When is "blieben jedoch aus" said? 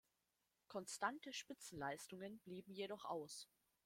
2.39-3.47